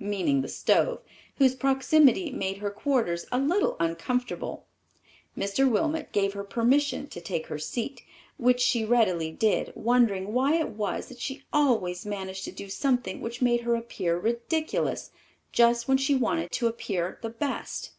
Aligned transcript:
meaning 0.00 0.42
the 0.42 0.48
stove, 0.48 1.00
whose 1.36 1.54
proximity 1.54 2.30
made 2.30 2.58
her 2.58 2.70
quarters 2.70 3.24
a 3.32 3.38
little 3.38 3.74
uncomfortable. 3.80 4.66
Mr. 5.34 5.66
Wilmot 5.66 6.12
gave 6.12 6.34
her 6.34 6.44
permission 6.44 7.06
to 7.06 7.22
take 7.22 7.46
her 7.46 7.58
seat, 7.58 8.02
which 8.36 8.60
she 8.60 8.84
readily 8.84 9.30
did, 9.32 9.72
wondering 9.74 10.34
why 10.34 10.56
it 10.56 10.68
was 10.72 11.06
that 11.08 11.20
she 11.20 11.42
always 11.54 12.04
managed 12.04 12.44
to 12.44 12.52
do 12.52 12.68
something 12.68 13.22
which 13.22 13.40
made 13.40 13.62
her 13.62 13.76
appear 13.76 14.18
ridiculous, 14.18 15.10
just 15.52 15.88
when 15.88 15.96
she 15.96 16.14
wanted 16.14 16.52
to 16.52 16.66
appear 16.66 17.18
the 17.22 17.30
best. 17.30 17.92